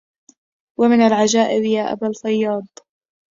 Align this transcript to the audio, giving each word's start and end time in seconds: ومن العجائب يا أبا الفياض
ومن 0.79 1.01
العجائب 1.01 1.63
يا 1.63 1.91
أبا 1.91 2.07
الفياض 2.07 2.65